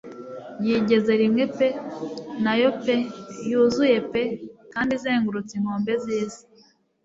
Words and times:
Yigeze 0.65 1.11
rimwe 1.21 1.43
pe 1.57 1.67
nayo 2.43 2.69
pe 2.83 2.95
yuzuye 3.49 3.97
pe 4.11 4.23
kandi 4.73 4.91
izengurutse 4.97 5.53
inkombe 5.55 5.93
z'isi 6.03 6.43